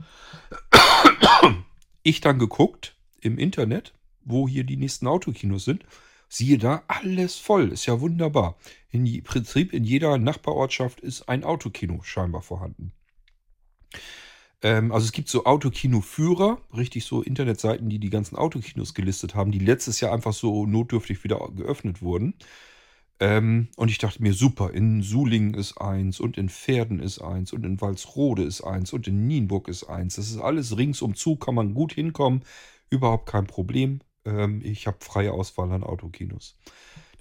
[2.04, 3.94] Ich dann geguckt im Internet,
[4.26, 5.86] wo hier die nächsten Autokinos sind.
[6.34, 7.74] Siehe da, alles voll.
[7.74, 8.56] Ist ja wunderbar.
[8.90, 12.94] Im Prinzip in jeder Nachbarortschaft ist ein Autokino scheinbar vorhanden.
[14.62, 19.52] Ähm, also es gibt so Autokino-Führer, richtig so Internetseiten, die die ganzen Autokinos gelistet haben,
[19.52, 22.36] die letztes Jahr einfach so notdürftig wieder geöffnet wurden.
[23.20, 27.52] Ähm, und ich dachte mir, super, in Sulingen ist eins und in Pferden ist eins
[27.52, 30.16] und in Walsrode ist eins und in Nienburg ist eins.
[30.16, 32.46] Das ist alles ringsum zu, kann man gut hinkommen,
[32.90, 34.00] überhaupt kein Problem.
[34.26, 36.58] Ähm, ich habe freie Auswahl an Autokinos.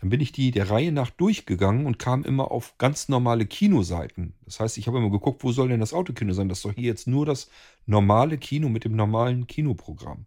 [0.00, 4.34] Dann bin ich die der Reihe nach durchgegangen und kam immer auf ganz normale Kinoseiten.
[4.46, 6.48] Das heißt, ich habe immer geguckt, wo soll denn das Autokino sein?
[6.48, 7.50] Das ist doch hier jetzt nur das
[7.84, 10.24] normale Kino mit dem normalen Kinoprogramm.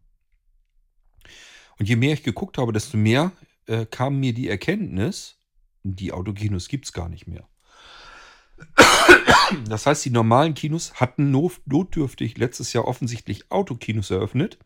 [1.79, 3.31] Und je mehr ich geguckt habe, desto mehr
[3.65, 5.37] äh, kam mir die Erkenntnis,
[5.81, 7.47] die Autokinos gibt es gar nicht mehr.
[9.67, 14.57] Das heißt, die normalen Kinos hatten notdürftig letztes Jahr offensichtlich Autokinos eröffnet.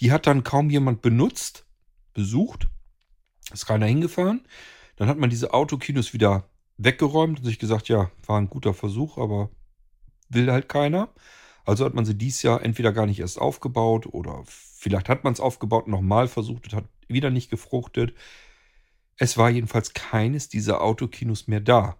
[0.00, 1.66] Die hat dann kaum jemand benutzt,
[2.12, 2.68] besucht,
[3.52, 4.46] ist keiner hingefahren.
[4.96, 9.18] Dann hat man diese Autokinos wieder weggeräumt und sich gesagt, ja, war ein guter Versuch,
[9.18, 9.50] aber
[10.28, 11.08] will halt keiner.
[11.64, 15.32] Also hat man sie dieses Jahr entweder gar nicht erst aufgebaut oder vielleicht hat man
[15.32, 18.14] es aufgebaut, nochmal versucht und hat wieder nicht gefruchtet.
[19.16, 21.96] Es war jedenfalls keines dieser Autokinos mehr da.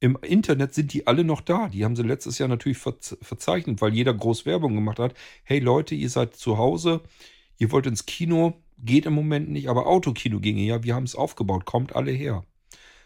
[0.00, 1.68] Im Internet sind die alle noch da.
[1.68, 5.14] Die haben sie letztes Jahr natürlich verzeichnet, weil jeder groß Werbung gemacht hat.
[5.42, 7.02] Hey Leute, ihr seid zu Hause,
[7.58, 10.82] ihr wollt ins Kino, geht im Moment nicht, aber Autokino ginge ja.
[10.82, 12.44] Wir haben es aufgebaut, kommt alle her.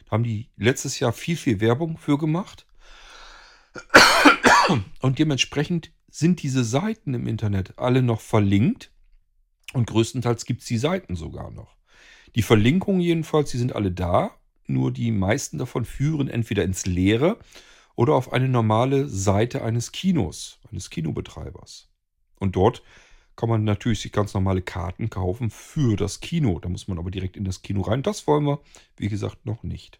[0.04, 2.66] Da haben die letztes Jahr viel, viel Werbung für gemacht.
[5.00, 8.92] Und dementsprechend sind diese Seiten im Internet alle noch verlinkt.
[9.72, 11.76] Und größtenteils gibt es die Seiten sogar noch.
[12.34, 14.30] Die Verlinkungen jedenfalls, die sind alle da,
[14.66, 17.38] nur die meisten davon führen entweder ins Leere
[17.94, 21.90] oder auf eine normale Seite eines Kinos, eines Kinobetreibers.
[22.38, 22.82] Und dort
[23.42, 26.60] kann man natürlich sich ganz normale Karten kaufen für das Kino.
[26.60, 28.04] Da muss man aber direkt in das Kino rein.
[28.04, 28.60] Das wollen wir,
[28.96, 29.98] wie gesagt, noch nicht.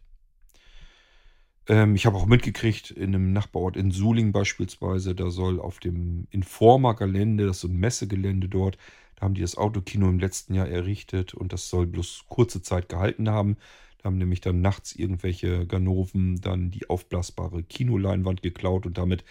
[1.66, 6.28] Ähm, ich habe auch mitgekriegt, in einem Nachbarort in Suling beispielsweise, da soll auf dem
[6.30, 8.78] Informa-Gelände, das ist so ein Messegelände dort,
[9.20, 13.28] haben die das Autokino im letzten Jahr errichtet und das soll bloß kurze Zeit gehalten
[13.28, 13.56] haben.
[13.98, 19.24] Da haben nämlich dann nachts irgendwelche Ganoven dann die aufblasbare Kinoleinwand geklaut und damit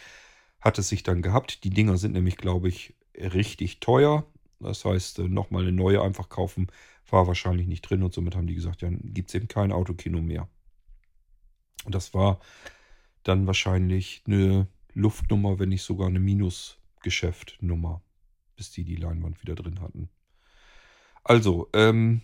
[0.60, 1.63] hat es sich dann gehabt.
[1.63, 4.26] Die Dinger sind nämlich, glaube ich, richtig teuer.
[4.60, 6.67] Das heißt, äh, nochmal eine neue einfach kaufen
[7.10, 10.21] war wahrscheinlich nicht drin und somit haben die gesagt, ja, gibt es eben kein Autokino
[10.21, 10.47] mehr.
[11.84, 12.39] Und das war
[13.24, 18.02] dann wahrscheinlich eine Luftnummer, wenn nicht sogar eine Minusgeschäftnummer
[18.62, 20.08] bis die die Leinwand wieder drin hatten.
[21.24, 22.21] Also, ähm,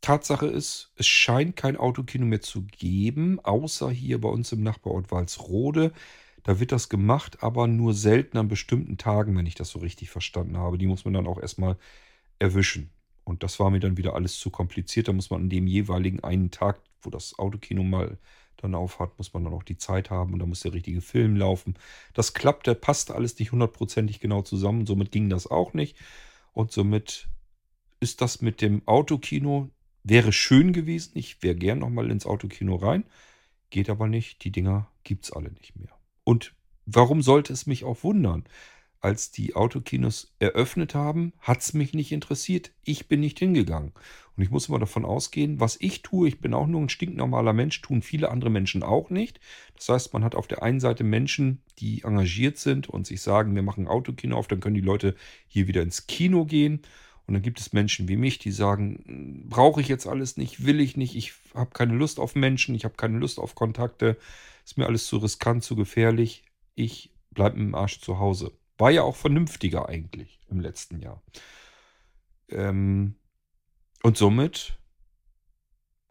[0.00, 5.12] Tatsache ist, es scheint kein Autokino mehr zu geben, außer hier bei uns im Nachbarort
[5.12, 5.92] Walsrode.
[6.46, 10.10] Da wird das gemacht, aber nur selten an bestimmten Tagen, wenn ich das so richtig
[10.10, 10.78] verstanden habe.
[10.78, 11.76] Die muss man dann auch erstmal
[12.38, 12.90] erwischen.
[13.24, 15.08] Und das war mir dann wieder alles zu kompliziert.
[15.08, 18.16] Da muss man an dem jeweiligen einen Tag, wo das Autokino mal
[18.58, 21.34] dann aufhat, muss man dann auch die Zeit haben und da muss der richtige Film
[21.34, 21.74] laufen.
[22.14, 24.86] Das klappt, der passt alles nicht hundertprozentig genau zusammen.
[24.86, 25.96] Somit ging das auch nicht.
[26.52, 27.28] Und somit
[27.98, 29.68] ist das mit dem Autokino,
[30.04, 31.10] wäre schön gewesen.
[31.14, 33.02] Ich wäre gern nochmal ins Autokino rein.
[33.70, 34.44] Geht aber nicht.
[34.44, 35.95] Die Dinger gibt es alle nicht mehr.
[36.26, 36.54] Und
[36.86, 38.44] warum sollte es mich auch wundern?
[39.06, 42.72] als die Autokinos eröffnet haben, hat es mich nicht interessiert.
[42.82, 43.92] Ich bin nicht hingegangen.
[44.36, 47.52] Und ich muss immer davon ausgehen, was ich tue, ich bin auch nur ein stinknormaler
[47.52, 49.38] Mensch, tun viele andere Menschen auch nicht.
[49.76, 53.54] Das heißt, man hat auf der einen Seite Menschen, die engagiert sind und sich sagen,
[53.54, 55.14] wir machen Autokino auf, dann können die Leute
[55.46, 56.82] hier wieder ins Kino gehen.
[57.26, 60.80] Und dann gibt es Menschen wie mich, die sagen, brauche ich jetzt alles nicht, will
[60.80, 64.16] ich nicht, ich habe keine Lust auf Menschen, ich habe keine Lust auf Kontakte,
[64.66, 66.44] ist mir alles zu riskant, zu gefährlich.
[66.74, 68.52] Ich bleibe mit dem Arsch zu Hause.
[68.78, 71.22] War ja auch vernünftiger eigentlich im letzten Jahr.
[72.48, 73.14] Ähm,
[74.02, 74.76] und somit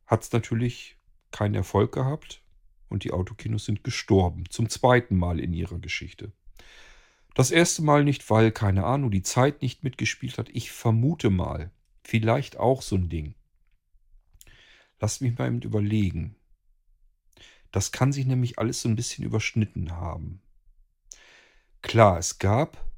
[0.05, 0.97] hat es natürlich
[1.31, 2.43] keinen Erfolg gehabt
[2.87, 4.45] und die Autokinos sind gestorben.
[4.49, 6.31] Zum zweiten Mal in ihrer Geschichte.
[7.33, 10.47] Das erste Mal nicht, weil, keine Ahnung, die Zeit nicht mitgespielt hat.
[10.53, 11.71] Ich vermute mal,
[12.05, 13.35] vielleicht auch so ein Ding.
[15.01, 16.37] Lasst mich mal eben überlegen.
[17.75, 20.39] Das kann sich nämlich alles so ein bisschen überschnitten haben.
[21.81, 22.89] Klar, es gab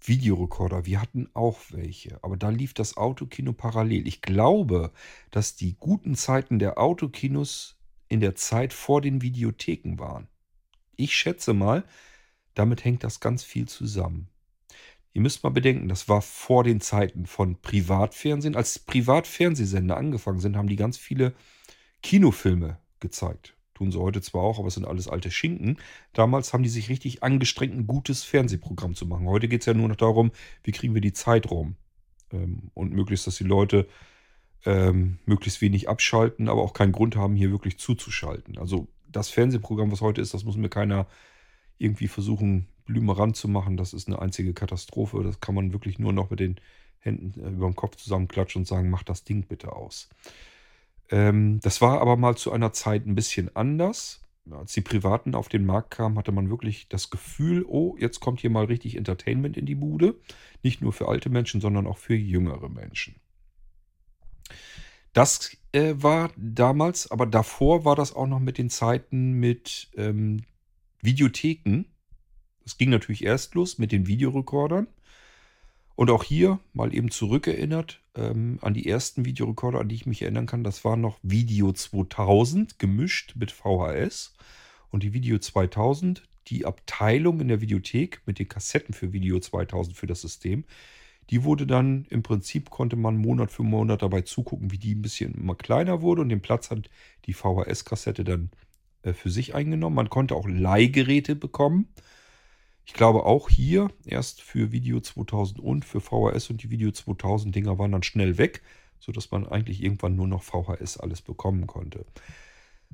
[0.00, 4.06] Videorekorder, wir hatten auch welche, aber da lief das Autokino parallel.
[4.06, 4.92] Ich glaube,
[5.32, 10.28] dass die guten Zeiten der Autokinos in der Zeit vor den Videotheken waren.
[10.94, 11.82] Ich schätze mal,
[12.54, 14.28] damit hängt das ganz viel zusammen.
[15.14, 18.54] Ihr müsst mal bedenken, das war vor den Zeiten von Privatfernsehen.
[18.54, 21.34] Als Privatfernsehsender angefangen sind, haben die ganz viele
[22.04, 23.56] Kinofilme gezeigt.
[23.74, 25.78] Tun sie heute zwar auch, aber es sind alles alte Schinken.
[26.12, 29.26] Damals haben die sich richtig angestrengt, ein gutes Fernsehprogramm zu machen.
[29.26, 30.30] Heute geht es ja nur noch darum,
[30.62, 31.76] wie kriegen wir die Zeit rum.
[32.32, 33.86] Ähm, und möglichst, dass die Leute
[34.64, 38.58] ähm, möglichst wenig abschalten, aber auch keinen Grund haben, hier wirklich zuzuschalten.
[38.58, 41.06] Also das Fernsehprogramm, was heute ist, das muss mir keiner
[41.78, 43.76] irgendwie versuchen, blümerant zu machen.
[43.76, 45.22] Das ist eine einzige Katastrophe.
[45.22, 46.56] Das kann man wirklich nur noch mit den
[46.98, 50.08] Händen äh, über dem Kopf zusammenklatschen und sagen, mach das Ding bitte aus.
[51.10, 54.20] Ähm, das war aber mal zu einer Zeit ein bisschen anders.
[54.50, 58.40] Als die Privaten auf den Markt kamen, hatte man wirklich das Gefühl, oh, jetzt kommt
[58.40, 60.16] hier mal richtig Entertainment in die Bude.
[60.62, 63.14] Nicht nur für alte Menschen, sondern auch für jüngere Menschen.
[65.12, 70.42] Das äh, war damals, aber davor war das auch noch mit den Zeiten mit ähm,
[71.02, 71.84] Videotheken.
[72.64, 74.86] Es ging natürlich erst los mit den Videorekordern.
[75.94, 80.22] Und auch hier mal eben zurückerinnert ähm, an die ersten Videorekorder, an die ich mich
[80.22, 80.64] erinnern kann.
[80.64, 84.34] Das war noch Video 2000 gemischt mit VHS.
[84.90, 89.96] Und die Video 2000, die Abteilung in der Videothek mit den Kassetten für Video 2000
[89.96, 90.64] für das System,
[91.30, 95.02] die wurde dann im Prinzip, konnte man Monat für Monat dabei zugucken, wie die ein
[95.02, 96.22] bisschen immer kleiner wurde.
[96.22, 96.90] Und den Platz hat
[97.26, 98.50] die VHS-Kassette dann
[99.02, 99.96] äh, für sich eingenommen.
[99.96, 101.88] Man konnte auch Leihgeräte bekommen.
[102.84, 107.54] Ich glaube auch hier erst für Video 2000 und für VHS und die Video 2000
[107.54, 108.62] Dinger waren dann schnell weg,
[108.98, 112.04] sodass man eigentlich irgendwann nur noch VHS alles bekommen konnte.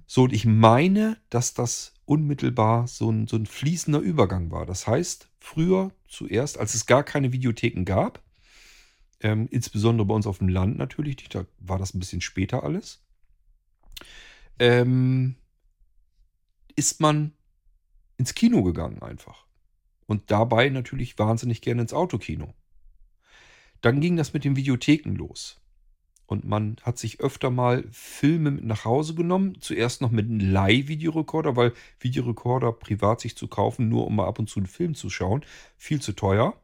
[0.07, 4.65] So, und ich meine, dass das unmittelbar so ein, so ein fließender Übergang war.
[4.67, 8.23] Das heißt, früher zuerst, als es gar keine Videotheken gab,
[9.21, 13.03] ähm, insbesondere bei uns auf dem Land natürlich, da war das ein bisschen später alles,
[14.59, 15.35] ähm,
[16.77, 17.33] ist man
[18.17, 19.48] ins Kino gegangen einfach
[20.09, 22.55] und dabei natürlich wahnsinnig gerne ins Autokino.
[23.81, 25.61] Dann ging das mit den Videotheken los.
[26.27, 29.59] Und man hat sich öfter mal Filme mit nach Hause genommen.
[29.61, 34.39] Zuerst noch mit einem Leih-Videorekorder, weil Videorekorder privat sich zu kaufen, nur um mal ab
[34.39, 35.45] und zu einen Film zu schauen,
[35.77, 36.55] viel zu teuer.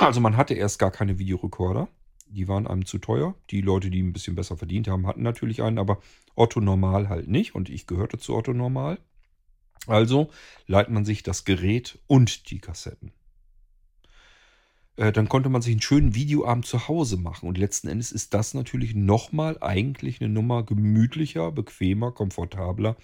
[0.00, 1.88] Also man hatte erst gar keine Videorekorder.
[2.28, 3.34] Die waren einem zu teuer.
[3.50, 5.98] Die Leute, die ein bisschen besser verdient haben, hatten natürlich einen, aber
[6.34, 7.54] Otto Normal halt nicht.
[7.54, 8.98] Und ich gehörte zu Otto Normal.
[9.88, 10.30] Also
[10.66, 13.12] leiht man sich das Gerät und die Kassetten.
[14.96, 17.48] Äh, dann konnte man sich einen schönen Videoabend zu Hause machen.
[17.48, 22.96] Und letzten Endes ist das natürlich nochmal eigentlich eine Nummer gemütlicher, bequemer, komfortabler,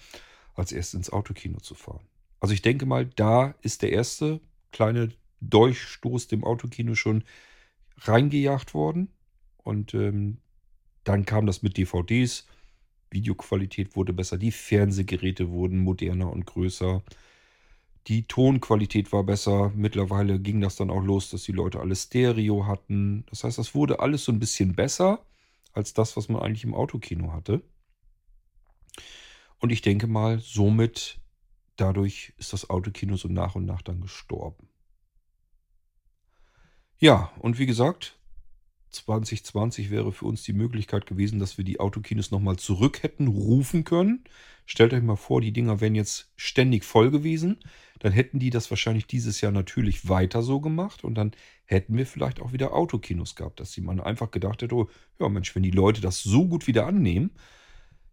[0.53, 2.05] als erst ins Autokino zu fahren.
[2.39, 5.09] Also ich denke mal, da ist der erste kleine
[5.41, 7.23] Durchstoß dem Autokino schon
[7.99, 9.09] reingejagt worden.
[9.63, 10.37] Und ähm,
[11.05, 12.45] dann kam das mit DVDs
[13.11, 17.03] Videoqualität wurde besser, die Fernsehgeräte wurden moderner und größer.
[18.07, 19.71] Die Tonqualität war besser.
[19.75, 23.25] Mittlerweile ging das dann auch los, dass die Leute alles Stereo hatten.
[23.29, 25.25] Das heißt, das wurde alles so ein bisschen besser
[25.73, 27.61] als das, was man eigentlich im Autokino hatte.
[29.59, 31.19] Und ich denke mal, somit,
[31.75, 34.67] dadurch ist das Autokino so nach und nach dann gestorben.
[36.99, 38.17] Ja, und wie gesagt,
[38.95, 43.83] 2020 wäre für uns die Möglichkeit gewesen, dass wir die Autokinos nochmal zurück hätten rufen
[43.83, 44.23] können.
[44.65, 47.59] Stellt euch mal vor, die Dinger wären jetzt ständig voll gewesen.
[47.99, 51.31] Dann hätten die das wahrscheinlich dieses Jahr natürlich weiter so gemacht und dann
[51.65, 54.89] hätten wir vielleicht auch wieder Autokinos gehabt, dass man einfach gedacht hätte, oh,
[55.19, 57.31] ja Mensch, wenn die Leute das so gut wieder annehmen,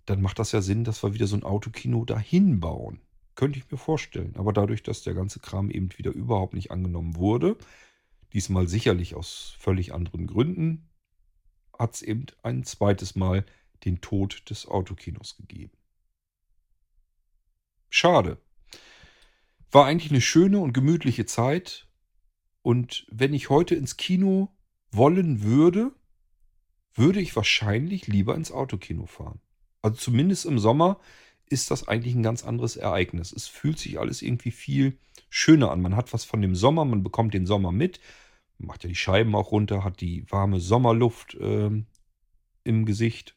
[0.07, 3.01] dann macht das ja Sinn, dass wir wieder so ein Autokino dahin bauen.
[3.35, 4.35] Könnte ich mir vorstellen.
[4.37, 7.57] Aber dadurch, dass der ganze Kram eben wieder überhaupt nicht angenommen wurde,
[8.33, 10.89] diesmal sicherlich aus völlig anderen Gründen,
[11.79, 13.45] hat es eben ein zweites Mal
[13.85, 15.77] den Tod des Autokinos gegeben.
[17.91, 18.41] Schade.
[19.71, 21.89] War eigentlich eine schöne und gemütliche Zeit.
[22.63, 24.55] Und wenn ich heute ins Kino
[24.91, 25.93] wollen würde,
[26.95, 29.41] würde ich wahrscheinlich lieber ins Autokino fahren.
[29.81, 31.01] Also zumindest im Sommer
[31.53, 33.33] ist das eigentlich ein ganz anderes Ereignis.
[33.33, 34.99] Es fühlt sich alles irgendwie viel
[35.29, 35.83] schöner an.
[35.83, 38.01] Man hat was von dem Sommer, man bekommt den Sommer mit,
[38.59, 41.87] macht ja die Scheiben auch runter, hat die warme Sommerluft ähm,
[42.65, 43.37] im Gesicht.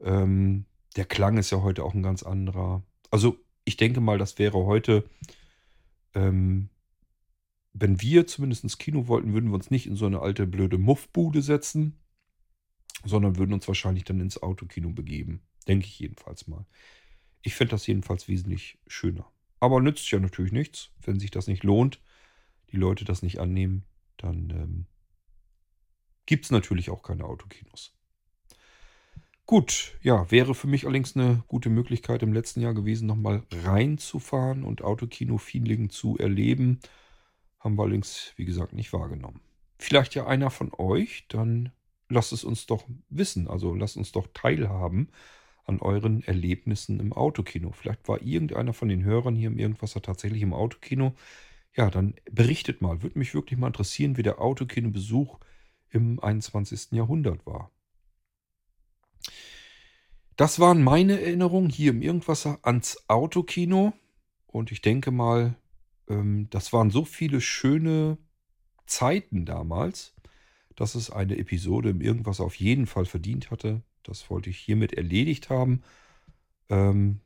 [0.00, 2.82] Ähm, der Klang ist ja heute auch ein ganz anderer.
[3.10, 5.04] Also ich denke mal, das wäre heute,
[6.14, 6.68] ähm,
[7.72, 10.78] wenn wir zumindest ins Kino wollten, würden wir uns nicht in so eine alte blöde
[10.78, 11.98] Muffbude setzen,
[13.04, 15.42] sondern würden uns wahrscheinlich dann ins Autokino begeben.
[15.68, 16.64] Denke ich jedenfalls mal.
[17.46, 19.30] Ich fände das jedenfalls wesentlich schöner.
[19.60, 22.00] Aber nützt ja natürlich nichts, wenn sich das nicht lohnt,
[22.72, 23.84] die Leute das nicht annehmen,
[24.16, 24.86] dann ähm,
[26.26, 27.94] gibt es natürlich auch keine Autokinos.
[29.46, 34.64] Gut, ja, wäre für mich allerdings eine gute Möglichkeit im letzten Jahr gewesen, nochmal reinzufahren
[34.64, 36.80] und Autokino-Feeling zu erleben.
[37.60, 39.40] Haben wir allerdings, wie gesagt, nicht wahrgenommen.
[39.78, 41.70] Vielleicht ja einer von euch, dann
[42.08, 43.46] lasst es uns doch wissen.
[43.46, 45.12] Also lasst uns doch teilhaben
[45.66, 47.72] an euren Erlebnissen im Autokino.
[47.72, 51.14] Vielleicht war irgendeiner von den Hörern hier im Irgendwasser tatsächlich im Autokino.
[51.74, 53.02] Ja, dann berichtet mal.
[53.02, 55.38] Würde mich wirklich mal interessieren, wie der Autokinobesuch
[55.90, 56.92] im 21.
[56.92, 57.70] Jahrhundert war.
[60.36, 63.92] Das waren meine Erinnerungen hier im Irgendwasser ans Autokino.
[64.46, 65.56] Und ich denke mal,
[66.08, 68.18] ähm, das waren so viele schöne
[68.86, 70.14] Zeiten damals,
[70.76, 73.82] dass es eine Episode im Irgendwasser auf jeden Fall verdient hatte.
[74.08, 75.82] Das wollte ich hiermit erledigt haben.
[76.68, 77.20] Ähm,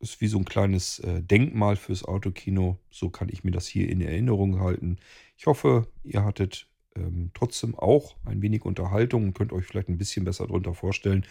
[0.00, 2.78] ist wie so ein kleines äh, Denkmal fürs Autokino.
[2.90, 4.98] So kann ich mir das hier in Erinnerung halten.
[5.36, 9.98] Ich hoffe, ihr hattet ähm, trotzdem auch ein wenig Unterhaltung und könnt euch vielleicht ein
[9.98, 11.26] bisschen besser darunter vorstellen,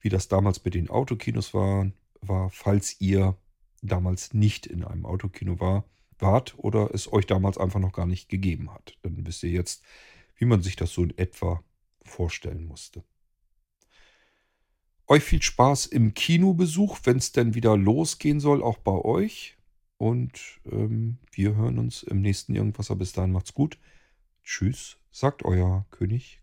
[0.00, 1.90] wie das damals mit den Autokinos war,
[2.20, 3.36] war, falls ihr
[3.82, 5.84] damals nicht in einem Autokino war,
[6.18, 8.96] wart oder es euch damals einfach noch gar nicht gegeben hat.
[9.02, 9.82] Dann wisst ihr jetzt,
[10.36, 11.62] wie man sich das so in etwa
[12.02, 13.04] vorstellen musste.
[15.10, 19.56] Euch viel Spaß im Kinobesuch, wenn es denn wieder losgehen soll, auch bei euch.
[19.96, 22.94] Und ähm, wir hören uns im nächsten Irgendwasser.
[22.94, 23.78] Bis dahin macht's gut.
[24.44, 26.42] Tschüss, sagt euer König